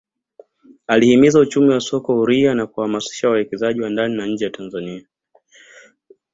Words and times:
Alihimiza 0.87 1.39
uchumi 1.39 1.69
wa 1.69 1.79
soko 1.81 2.13
huria 2.15 2.53
na 2.53 2.67
kuwahamasisha 2.67 3.27
wawekezaji 3.27 3.81
wa 3.81 3.89
ndani 3.89 4.15
na 4.17 4.25
nje 4.25 4.45
ya 4.45 4.51
Tanzania 4.51 5.05